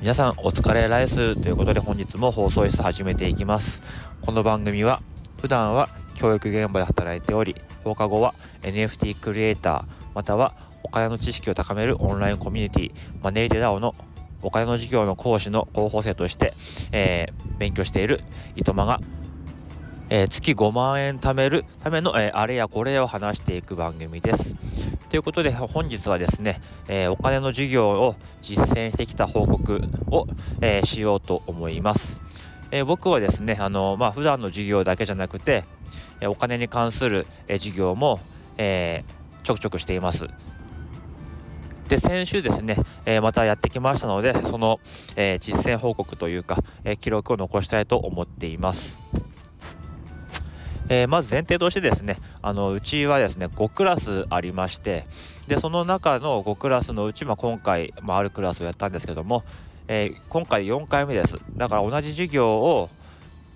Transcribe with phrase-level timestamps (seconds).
[0.00, 3.82] 皆さんお疲れライスということで本日も放送室始めていきます。
[4.20, 5.00] この番組は
[5.40, 9.84] 普段は教育現場で働いており放課後は NFT クリエイター
[10.14, 12.92] またはお金の知識を高めるオンラインコミュニティ
[13.22, 13.94] マネーテダオの
[14.42, 16.52] お金の授業の講師の候補生として、
[16.90, 18.20] えー、勉強している
[18.56, 19.00] 糸間が、
[20.14, 24.54] えー、月5万円貯めるための、えー、あれやこれを話していく番組です。
[25.08, 29.80] ということで本日はですね、えー、お金の授業を実践してきた報告
[30.10, 30.26] を、
[30.60, 32.20] えー、しようと思います。
[32.70, 35.64] えー、僕はですね、あのまあ、普段の授業だけじゃなくて、
[36.20, 38.20] えお金に関する、え授業も、
[38.58, 39.04] え
[39.44, 40.28] ちょくちょくしています。
[41.88, 44.78] で先週ですね、えまたやってきましたのでその、
[45.16, 48.98] え実践報告というか、え記録を残したいと思っています。
[50.88, 55.06] えー、まず前提としてですねあのうちはですね5クラスありまして
[55.46, 59.44] でその中の5クラスのうち、まあ、今回、まあ、あるクラスをやったんですけども、
[59.88, 61.36] えー、今回4回目です。
[61.56, 62.90] だから同じ授業を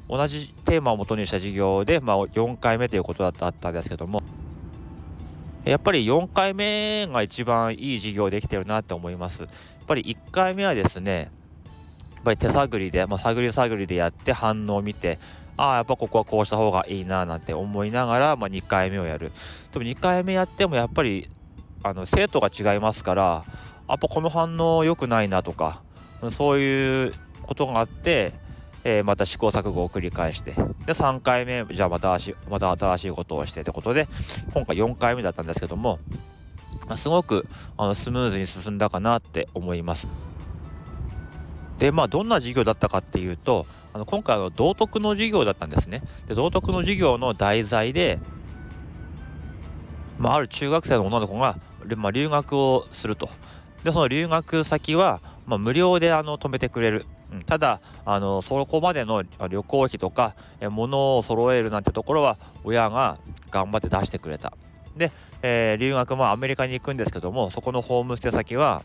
[0.09, 4.23] 同じテーマをもとにした授業で、まあ、4回目ということだったんですけども
[5.65, 9.43] やっぱり4回目が一番いい授業できてるなって思います。
[9.43, 9.51] やっ
[9.87, 11.31] ぱり1回目はですね
[12.15, 15.19] やっぱり手探りで、まあ、探り探りでやって反応を見て
[15.57, 19.33] ああやっぱここはこうした方がいいななんて思いながら、まあ、2回目をやる
[19.73, 21.29] でも2回目やってもやっぱり
[21.83, 23.45] あの生徒が違いますから
[23.89, 25.83] やっぱこの反応良くないなとか
[26.31, 28.33] そういうことがあって、
[28.85, 32.19] えー、また試行錯誤を繰り返してで3回目じゃあまた
[32.51, 34.09] また新しいことをしてってことで
[34.53, 36.01] 今回4回目だったんですけども、
[36.89, 37.47] ま、すごく
[37.77, 40.09] あのスムーズに進んだかなって思います。
[41.79, 46.03] でまあどんな授業だったかっていうとあの今回は道徳の授業だったんですね。
[46.29, 48.19] で道徳の授業の題材で、
[50.19, 51.57] まあ、ある中学生の女の子が、
[51.97, 53.29] まあ、留学をすると。
[53.85, 57.07] でその留学先は、まあ、無料であの止めてくれる。
[57.33, 60.35] うん、ただあのそこまでの旅行費とか
[60.71, 63.19] 物を揃えるなんてところは親が
[63.51, 64.53] 頑張って出してくれた。
[64.97, 65.11] で、
[65.43, 68.83] えー、留学もアメリカに行くんですけどもそこのホームステイ先は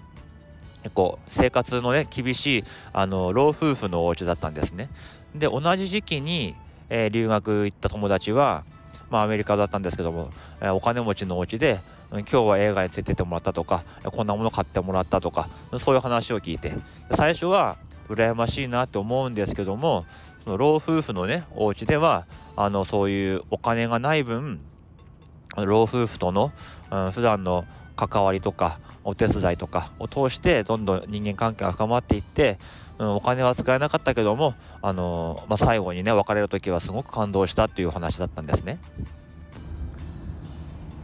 [0.84, 4.90] 結構生活のね厳しいあの老夫婦のお家だったんですね。
[5.36, 6.56] で同じ時期に、
[6.90, 8.64] えー、留学行った友達は、
[9.10, 11.80] まあ、アメリカだったんですけども、えー、お金持ちのお家で
[12.12, 15.48] 今日は映画に連れてってもらったとかこんなもの買ってもらったとか
[15.80, 16.74] そういう話を聞いて
[17.16, 17.78] 最初は
[18.10, 20.06] 羨ましいなって思うんですけども
[20.44, 22.26] その老夫婦のねお家では
[22.58, 24.60] あのそういうお金がない分
[25.56, 26.52] 老夫婦との、
[26.92, 27.66] うん、普段の
[27.96, 32.60] 関わりとかお手伝いとかを通してどんどん人間関係が深まっていって、
[33.00, 38.80] うん、お金は使えなかったけども、あの、まあ、最後にね別れる時はすごく感動したっていう話だったんですね。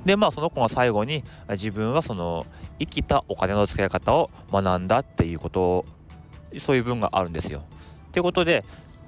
[0.06, 2.46] でまあその子が最後に自分はその
[2.80, 5.86] 生きたお金の使い方を学んだっていうことを
[6.59, 7.63] そういう文があるんですよ。
[8.13, 8.63] ということで、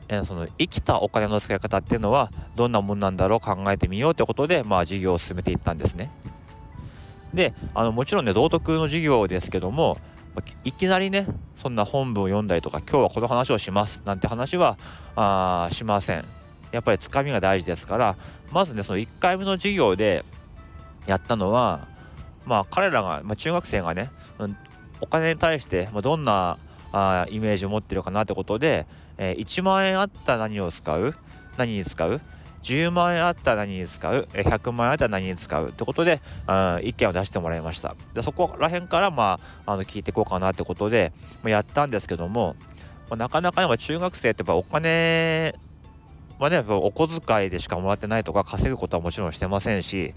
[0.09, 6.11] えー、その生きたお金の使い方っていうのはどんなもんなんだろう考えてみようってことでまあ授業を進めていったんですね。
[7.33, 9.97] であのもちろんね道徳の授業ですけども
[10.63, 14.77] いきなりねそんな本文を読んだりとか今日はこの話をしますなんて話は
[15.15, 16.25] あしません。
[16.71, 18.15] やっぱりつかみが大事ですから
[18.51, 20.23] まずねその1回目の授業で
[21.07, 21.87] やったのは
[22.45, 24.55] まあ彼らが、まあ、中学生がね、うん、
[25.01, 26.59] お金に対して、ま、どんな
[26.91, 28.85] あイメージを持ってるかなってことで、
[29.17, 31.15] えー、1万円あったら何を使う？
[31.57, 32.21] 何に使う？
[32.61, 35.69] 10万円あったら何に使う？100万円あったら何に使う？
[35.69, 36.21] ってことで
[36.83, 37.95] 意見を出してもらいました。
[38.13, 42.55] でそこら辺からまああの聞いていこうかなってことで、ま、やったんですけども、
[43.09, 45.55] ま、なかなか今中学生ってやっぱお金
[46.39, 50.13] はねお小遣いでしかもらってないとか稼ぐことはもちろんしてませんし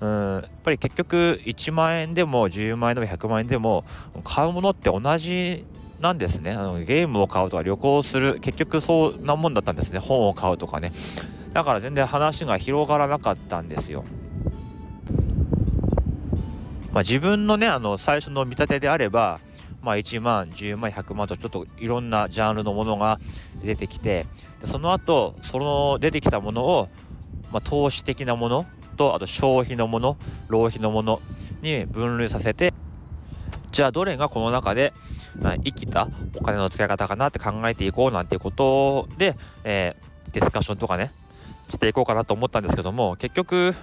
[0.00, 3.84] うんやっぱり結局1万円でも10万円でも100万円でも
[4.24, 5.66] 買うものって同じ
[6.00, 6.52] なんですね。
[6.52, 9.98] あのゲームを買うとか旅行する結局そんなもんだったんですね。
[9.98, 10.92] 本を買うとかね。
[11.52, 14.04] だから全然話が広がらなかったんですよ。
[16.92, 19.40] まあ、自分のねあの最初の見立てであれば、
[19.82, 23.20] まあ、1万10万100万とちょっといろんなジャンルのものが
[23.62, 24.26] 出てきて
[24.64, 26.88] その後その出てきたものを、
[27.52, 28.66] まあ、投資的なもの
[28.96, 30.16] とあと消費のもの
[30.48, 31.20] 浪費のもの
[31.62, 32.72] に分類させて
[33.70, 34.92] じゃあどれがこの中で、
[35.40, 41.12] まあ、生きたお金の使い方かなって考えていこうなんていうことで、えー、ディスカッションとかね
[41.70, 43.74] していこうかなと思ったんですけども結局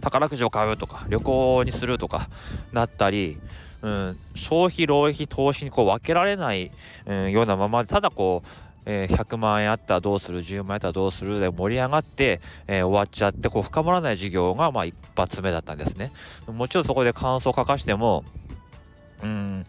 [0.00, 2.28] 宝くじを買うとか旅行にするとか
[2.72, 3.38] なったり、
[3.82, 6.70] うん、消費浪費投資にこう分けられない、
[7.06, 16.12] うん、ようなままでただこうえー、100万円あったらどうする10万円あったらどうするで盛り上がって、えー、終わっちゃってこう深まらない授業がまあ一発目だったんですね。
[16.46, 18.24] もちろんそこで感想を書かしても
[19.22, 19.66] うん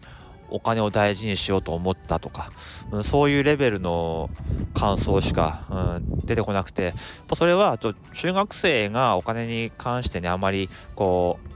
[0.52, 2.52] お金を大事にしようと思ったとか、
[2.90, 4.30] うん、そういうレベルの
[4.74, 6.94] 感想しか、うん、出てこなくて
[7.34, 11.48] それはと中学生がお金に関してねあまりこう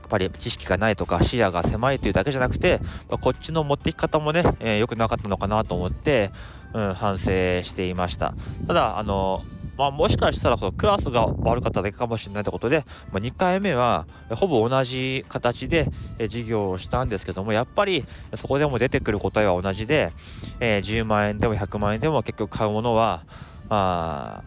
[0.00, 6.32] やっぱり知識がないとか視野が狭いというだけじゃなくてこっちの持っていき方もね、えー、くなかったのかなと思って、
[6.74, 8.34] うん、反省していました。
[8.66, 9.42] ただあの
[9.80, 15.88] まあ、もしかしたらそのクラスが悪かっただけかもしれないということで、まあ、2回目はほぼ同じ形で
[16.18, 18.04] 授業をしたんですけどもやっぱり
[18.34, 20.12] そこでも出てくる答えは同じで、
[20.60, 23.24] えー、10万円でも100万円でも結局買うものは、
[23.70, 24.42] あ、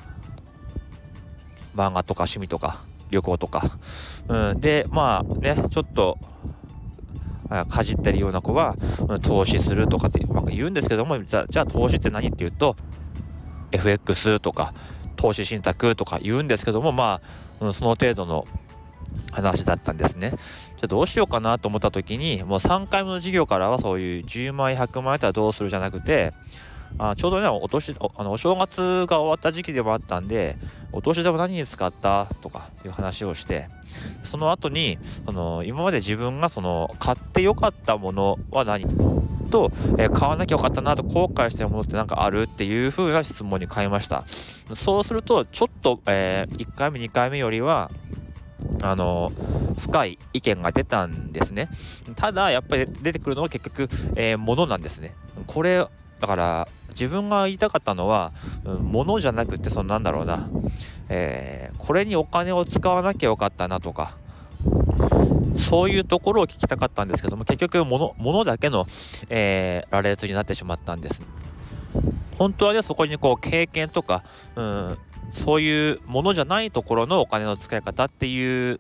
[1.76, 3.80] 漫画とか趣味とか旅行とか、
[4.28, 6.20] うん、でまあねちょっと
[7.70, 8.76] かじってるような子は、
[9.22, 12.76] 投資するとかって言うんですけどもじゃあ投資って何っていうと
[13.72, 14.74] FX とか
[15.24, 17.22] 投資信託とか言うんですけども、ま
[17.62, 18.46] あ、うん、その程度の
[19.32, 20.34] 話だったんですね。
[20.76, 26.34] じゃどうしようかなと思った時に、もう3回目の授業からはそういう10万円、100万円ったらどうするじゃなくて、
[26.98, 30.58] あちょうどねお年おあのお正月が終わった時期でもあったんで
[30.92, 33.68] お年玉何に使ったとかいう話をして
[34.22, 38.86] その後にその今まで自分がその買ってよかったものは何
[39.54, 44.26] と、えー、買わなきゃよかったなと後悔してるものって何かあるっていう風な質問に変えました。
[44.74, 47.92] そうするとちょっと、えー、1回目2回目よりは
[48.82, 49.32] あの
[49.78, 51.70] 深い意見が出たんですね。
[52.16, 55.14] ただやっぱり出てくるのは結局、えー、ものなんですね。
[55.46, 55.86] これ
[56.20, 58.32] だから自分が言いたかったのは、
[58.66, 60.50] うん、物じゃなくてそのなんだろうな、
[61.10, 64.16] えー、これにお金を使わなきゃよかったなとか
[65.56, 68.88] そういうところを聞きたかったんですけども結局物物だけの、
[69.30, 71.22] えー、羅列になってしまったんです
[72.38, 74.24] 本当はねそこにこう経験とか、
[74.56, 74.98] うん、
[75.32, 78.80] そういうものじゃないところのお金の使い方っていう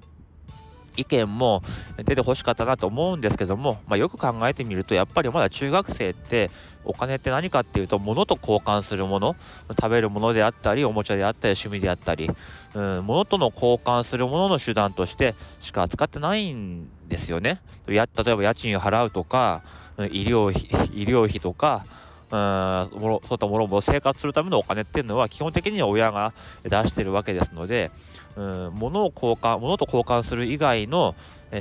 [0.96, 1.64] 意見も
[1.98, 6.52] 出てほしかったなと思うんですけども、まあ、よく考えてみるとやっぱりまだ中学生って
[6.85, 9.35] お金って何かっていうと物と交換するもの
[9.69, 12.30] 食べるものであったりおもちゃであったり趣味であったり、
[12.74, 17.62] うん、物との交換するものの手段としてしか扱ってないんですよね。
[17.88, 19.62] や例えば家賃を払うとか
[19.97, 20.63] 医療費
[20.94, 21.85] 医療費とか
[22.31, 26.33] うんそういったものも生活するためのお金っていうのは基本的には親が
[26.63, 27.91] 出してるわけですので、
[28.36, 31.15] うん、物を交換物と交換する以外の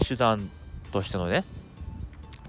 [0.06, 0.48] 手段
[0.90, 1.44] としてのね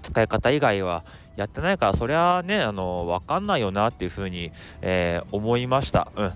[0.02, 1.04] 使い方以外は
[1.36, 4.52] やってないからそりゃねあの分かんないよなっていうふうに、
[4.82, 6.10] えー、思いました。
[6.16, 6.32] うん。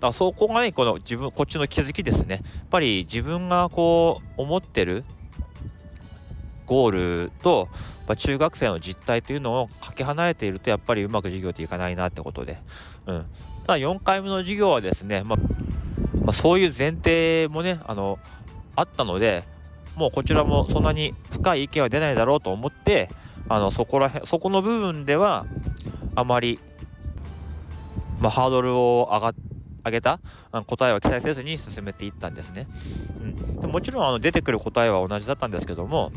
[0.00, 2.42] だそこがねこの自分こっちの気づきですね。
[2.44, 5.04] やっぱり自分がこう思ってる
[6.66, 7.68] ゴールと
[8.14, 12.58] 中学生の実態というのをかけ離れているとやっぱりうまく授業っていかないなってことで、
[13.06, 13.26] うん、
[13.66, 15.38] ただ4回目の授業はですね、まあ、
[16.24, 18.18] まあ、そういう前提もねあの
[18.76, 19.42] あったので
[19.96, 23.08] もうこちらもそんなに深い意見は出ないだろうと思って
[23.48, 25.46] あのそこら辺そこの部分では
[26.14, 26.58] あまり、
[28.20, 29.34] まあ、ハードルを上が
[29.84, 30.18] 上げた
[30.66, 32.66] 答えは期待せずに進めていったんですね。
[33.20, 36.10] うん、でもちろんあの出てくる答えは同じだったんですけども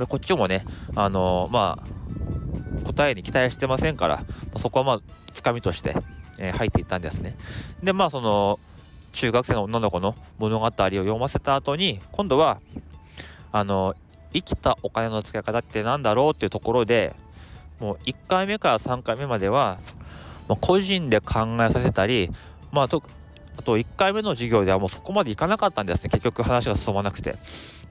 [0.00, 0.64] でこっちもね、
[0.96, 4.24] あの、まあ、答えに期待してませんから、
[4.56, 5.00] そこはまあ、
[5.34, 5.94] つかみとして、
[6.38, 7.36] えー、入っていったんですね。
[7.82, 8.58] で、まあ、その、
[9.12, 12.60] 中学生の女の子の物語を読ませた後に、今度は、
[13.52, 13.94] あの、
[14.32, 17.14] 生きたお金の使い方って何だろうっていうところで、
[17.80, 19.78] もう1回目から3回目までは、
[20.48, 22.30] まあ、個人で考えさせたり、
[22.72, 23.02] まあ、と
[23.56, 26.08] あと1回目の授業ではもうそこまでいかなかったんですね。
[26.08, 27.36] 結局話が進まなくて、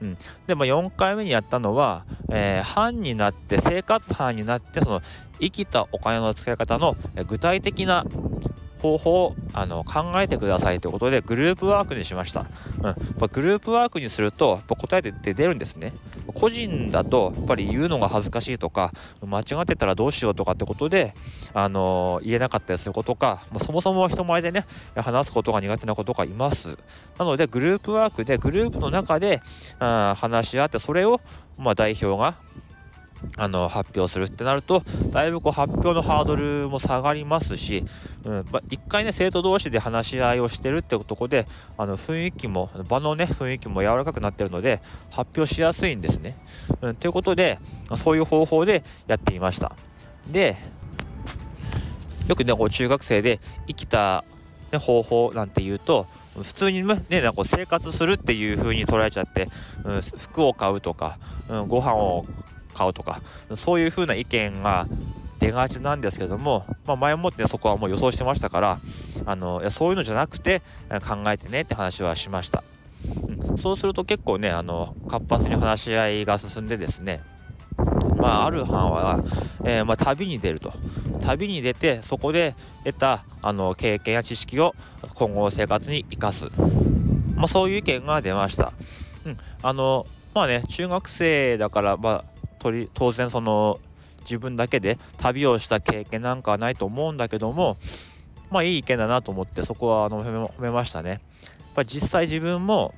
[0.02, 0.16] うん、
[0.48, 5.02] でも4回目にやったのは、えー、班になって生活班になってその
[5.40, 6.96] 生きたお金の使い方の
[7.28, 8.04] 具体的な
[8.80, 12.46] 方法をあの考えてくださいということでグループワークにしました、
[12.82, 15.92] うん、グループワークにすると答えって出るんですね。
[16.32, 18.92] 個人だとやっぱり言うのが恥ずかしいとか
[19.24, 21.14] 間違ってたらどうしようとかってことで、
[21.54, 24.64] あの言えなかったりすることか、まあ、そもそも人前でね
[24.96, 26.76] 話すことが苦手な子とかいます。
[27.18, 29.40] なのでグループワークでグループの中で
[29.78, 31.20] あ話し合ってそれを、
[31.58, 32.36] まあ、代表が
[33.36, 37.84] あの発表するってなるとだいぶこう発表のハードルも下がりますし、
[38.24, 41.46] うんまあ一回ね生徒同士で話し合いをしてるってとこで
[41.76, 46.36] あの雰囲気も場のね雰囲気も柔らかくなってるので発表しやすいんですね。
[46.80, 47.58] うん、ということで
[47.96, 49.72] そういう方法でやっていました。
[50.28, 50.56] で
[52.26, 54.24] よくねこう中学生で生きた、
[54.72, 59.48] ね、方法なんて言うと普通にね、なんか生活するっていう風に捉えちゃって、
[59.84, 62.24] うん、服を買うとか、うん、ご飯を
[62.80, 63.20] 買うとか
[63.56, 64.86] そういう風な意見が
[65.38, 68.80] 出がちなんですけども、まあ、前もって、ね、そこはもう予想してましたから
[69.26, 70.62] あのそういうのじゃなくて
[71.06, 72.64] 考えてねって話はしました、
[73.50, 77.22] うん、そうすると結構ねあの活発に話し合いが進んでですね
[78.16, 79.20] まあ、ある班は、
[79.64, 80.74] えー、まあ、旅に出ると。
[81.22, 84.74] 旅に出てそこで得たあの経験や知識を
[85.14, 86.46] 今後の生活に生かす、
[87.34, 88.72] まあ、そういう意見が出ました、
[89.24, 92.24] うん、あのまあね中学生だから、まあ、
[92.94, 93.80] 当然その
[94.22, 97.78] 自分だけで旅をした経験なんかはないと思うんだけども
[98.50, 101.10] まあいい意見だなと思ってそこはあの褒めましたね。
[101.10, 101.20] やっ
[101.74, 102.94] ぱ実際自分も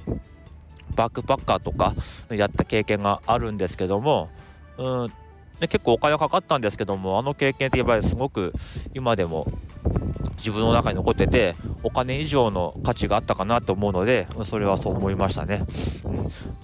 [0.97, 1.95] バックパッカーとか
[2.31, 4.31] やった経験があるんですけども
[4.79, 5.13] うん
[5.61, 8.53] で結構お金かかったんですけどもあの経験ってやっぱりすごく
[8.95, 9.47] 今でも
[10.37, 11.55] 自分の中に残ってて
[11.85, 15.65] お金以上の価値があったかなと思うのでそれはそう思いましたね、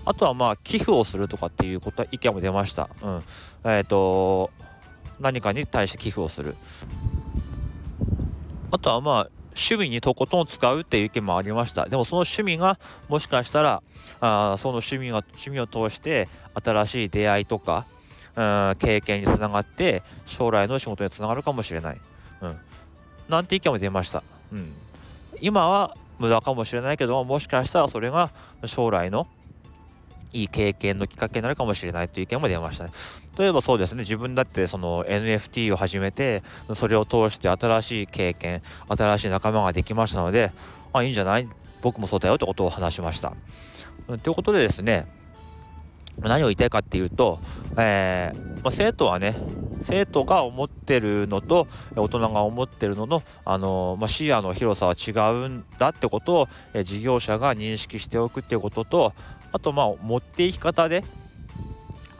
[0.09, 3.17] あとはまあ寄付をするとかっていうことは意見も出ました、うん、
[3.65, 4.51] えっ、ー、と
[5.21, 6.57] 何かに対して寄付をする。
[8.71, 11.91] あとはまあ趣味にとことん使うっていう意見もありました。
[11.91, 13.83] でもその趣味がもしかしたら
[14.21, 17.85] あその趣味が趣味を通して新しい出会いとか
[18.35, 22.01] うん経験につながって将来の仕事につながるかもしれない、
[22.41, 22.57] うん、
[23.29, 24.23] なんて意見も出ました、
[24.53, 24.73] うん、
[25.41, 28.31] 今は無駄かもしれないけどももしかしたらそれが
[28.65, 29.27] 将来の
[30.33, 32.91] いい経験のきっかけになるかもしれないという意見も出ましたね。
[33.39, 36.43] 例えばそうですね、自分だってその NFT を始めて、
[36.75, 40.53] それを通して新しい経験、新しい仲間ができましたので、
[40.93, 41.49] あ、いいんじゃない？
[41.81, 43.35] 僕もそうだよってことを話しました。
[44.23, 45.07] ということでですね、
[46.21, 47.39] 何を言いたいかっていうと、
[47.77, 49.37] えー、まあ、生徒はね
[49.85, 55.13] 生徒が思ってるのと大人が思ってるのの、あのまあ、視野の広さは違
[55.45, 59.13] うんだってことを、え事業者が認識しておくっていうことと
[59.53, 61.05] あとまあ持っていき方でやっ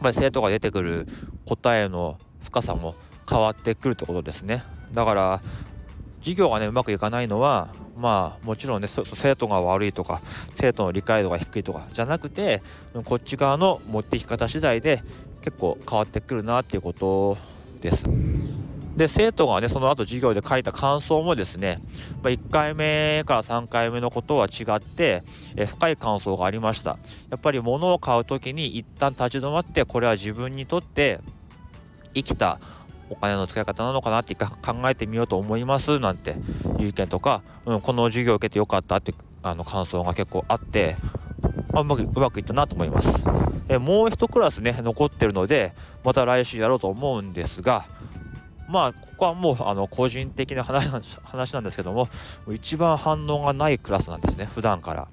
[0.01, 1.07] ぱり生徒が出てくる
[1.45, 2.95] 答えの深さも
[3.29, 5.41] 変わってくるってことですねだから
[6.19, 10.21] 授業がねうまくいかないのはまあもちろんね生徒が悪いとか
[10.55, 12.61] 生徒の理解度が低いとかじゃなくて
[13.05, 15.03] こっち側の持っていき方次第で
[15.41, 17.37] 結構変わってくるなっていうこと
[17.81, 18.05] です。
[18.99, 21.79] で生徒がねその後授業で書いた感想もですね、
[22.21, 25.23] まあ、1回目から3回目のことは違って
[25.55, 26.97] え深い感想がありました
[27.29, 31.21] やっぱり物を買う時に一旦立ち止まってこれは自分にとって
[32.13, 32.59] 生きた
[33.09, 34.49] お金の使い方なのかなって考
[34.89, 36.31] えてみようと思いますなんて
[36.77, 39.13] いう意見とか、うん、この授業を受けてよかったって
[39.43, 40.97] あの感想が結構あって
[41.73, 43.23] あうまくうまくいったなと思います。
[43.69, 47.85] えもう一クラスね残ってるのでまた来週やろうと思うんですが
[48.69, 52.07] まあここはもうあの個人的な話なんですけども
[52.51, 55.07] 一番反応がないクラスなんですね普段から。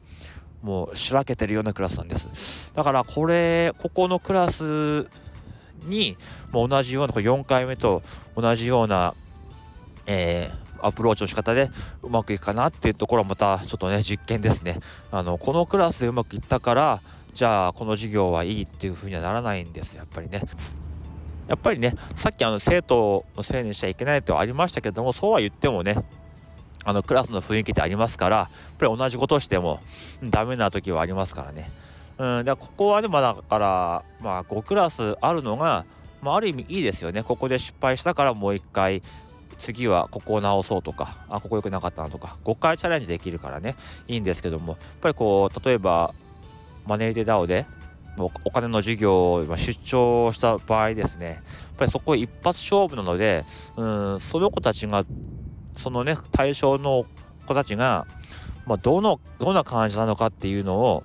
[0.62, 2.72] もうしらけてるようなクラスなんです。
[2.74, 5.06] だからこれここのクラス
[5.84, 6.16] に
[6.50, 8.02] も同じような4回目と
[8.34, 9.14] 同じような、
[10.06, 11.70] えー、アプローチの仕方で
[12.02, 14.80] うまくいくかなっていうところはまたちょっとね実験ですね。
[15.12, 17.00] あのこのクラスでうまくいったから
[17.32, 20.42] じゃあこの授業はいいっていう風にはならないんですやっぱりね。
[21.48, 26.04] やっぱりねさっきあの生徒のせいにしちゃいけないとありましたけどもそうは言ってもね
[26.84, 28.48] あのクラスの雰囲気ってありますからやっ
[28.78, 29.80] ぱり同じことをしても
[30.22, 31.70] ダメな時はありますからね
[32.18, 35.84] うん、だここはね、ま、だから、まあ、5クラスあるのが、
[36.22, 37.22] まあ、ある意味いいですよね。
[37.22, 39.02] ここで失敗したからもう一回、
[39.58, 43.76] 次はここを直そうとか、あ、ここ良くなかったなとか、5回チャレンジできるからね、
[44.08, 46.14] いいんですけども、やっぱりこう、例えば、
[46.86, 47.66] マネーデダオで、
[48.18, 53.44] お金の授業を出張した場合ですね、やっぱりそこ一発勝負なので、
[53.76, 53.84] う
[54.16, 55.04] ん、その子たちが、
[55.76, 57.04] そのね、対象の
[57.46, 58.06] 子たちが、
[58.66, 61.04] まあ、どの、どんな感じなのかっていうのを、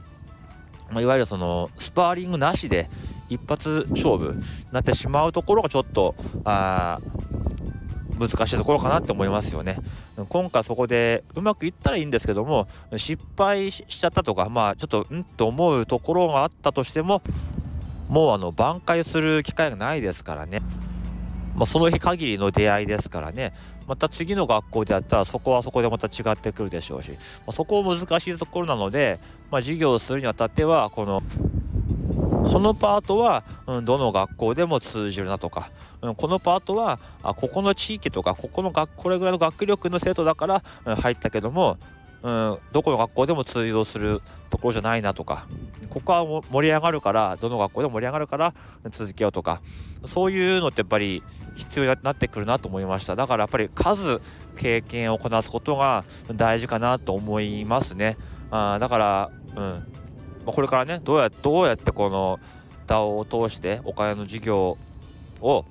[0.91, 2.89] まあ、いわゆるそのスパーリングなしで
[3.29, 6.99] 一発勝負になってしまうところがちょっとあ
[8.27, 9.77] 難しいところかなって思いますよね。
[10.29, 17.21] 今回そこでうまくいったらいいんですけども失敗しちゃったとかまあちょっとうんと思うところがあったとしても
[18.09, 20.61] もうあの挽回する機会がないですからね。
[21.55, 23.53] まあ、その日限りの出会いですからね
[23.87, 29.19] また次の学校でやったらそこはそこでまた違ってくるでしょうし、まあ、そこ難しいところなので、
[29.51, 31.21] まあ、授業をするにあたってはこの
[32.51, 35.69] このパートは、うん、どの学校でも通じるなとか、
[36.01, 41.77] うん、このパートはあここの地域とかここの学これぐらいの学力の生徒だから、うん、入ったけども、
[42.23, 45.47] うん、どこの学校でも通用するところじゃないなとか
[45.89, 48.53] ここは盛り上がるからどの学校でも盛り上がるから
[48.89, 49.61] 続けようとか
[50.05, 51.23] そういうのってやっぱり
[51.55, 53.15] 必要になってくるなと思いました。
[53.15, 54.19] だからやっぱり数
[54.57, 58.17] 経験をこなすことが大事かなと思いますね。
[58.51, 59.90] あだからうん
[60.51, 62.39] これからねどうやどうやってこの
[62.87, 64.77] DAO を通してお金の事業
[65.41, 65.65] を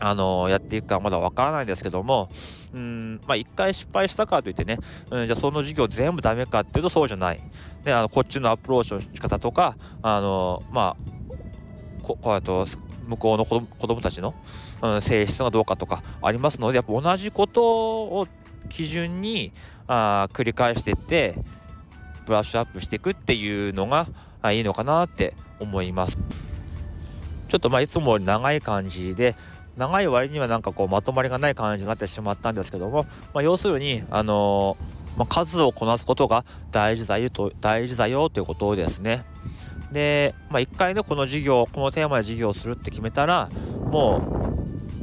[0.00, 2.30] あのやっていくかまだわからないんですけども、
[2.74, 4.78] うん、まあ、1回失敗したからといってね、
[5.10, 7.40] うん、じゃあその授業全部ダメかっていうとそうじゃない。
[7.84, 12.66] で、あのこっちのアプローチの仕方とか、あのまあ、ここうやと
[13.06, 14.34] 向こうの子供子供たちの、
[14.82, 17.62] うん、性質がどうかとかありますので、やっぱ同じこと
[18.04, 18.26] を
[18.70, 19.52] 基準に
[19.86, 21.34] あ繰り返していって、
[22.26, 24.06] ブラッシュアップしていくっていうのが
[24.52, 26.18] いいのかなって思います。
[27.48, 29.34] ちょっとまあいつも長い感じで
[29.76, 39.24] 長い割にはなんかこうまとまりがない感じになってしまったんですけども、まあ、要するに、あのー、まあ、数をこなすことが大事だよと大事だよということですね。
[39.90, 43.48] で、まあ、1回ねこの授業このテーマで授業をするって決めたら
[43.90, 44.62] も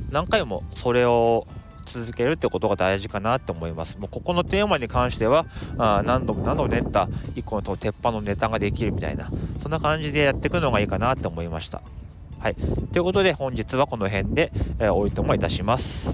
[0.10, 1.46] う何回もそれを
[1.88, 3.98] 続けるってことが大事かなって思います。
[3.98, 5.46] もうここのテーマに関しては
[5.77, 9.29] あ何度も何度も練った1個の鉄板のネタができるみたいな
[9.62, 11.82] そんな感じでやっていくのがいいかなって思いました。
[12.39, 12.56] はい。
[12.56, 16.10] ということで本日はこの辺で、えー、おいともいたします。